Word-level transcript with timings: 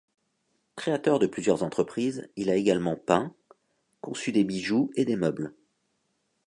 Créateur 0.75 1.19
de 1.19 1.27
plusieurs 1.27 1.61
entreprises, 1.61 2.27
il 2.35 2.49
a 2.49 2.55
également 2.55 2.95
peint, 2.95 3.35
conçu 4.01 4.31
des 4.31 4.43
bijoux 4.43 4.89
et 4.95 5.05
des 5.05 5.15
meubles. 5.15 5.53